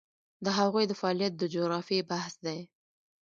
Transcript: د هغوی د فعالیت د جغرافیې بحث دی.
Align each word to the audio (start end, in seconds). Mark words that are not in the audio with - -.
د 0.45 0.47
هغوی 0.57 0.83
د 0.87 0.93
فعالیت 0.99 1.33
د 1.37 1.43
جغرافیې 1.53 2.01
بحث 2.11 2.33
دی. 2.45 2.59